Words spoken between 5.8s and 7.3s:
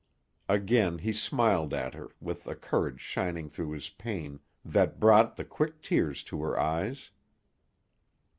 tears to her eyes.